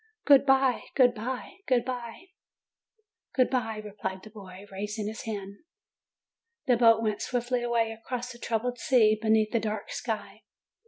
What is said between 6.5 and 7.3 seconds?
The boat went